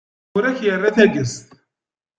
Ur 0.35 0.43
ak-irra 0.45 0.83
ara 0.87 0.95
tagest. 0.95 1.47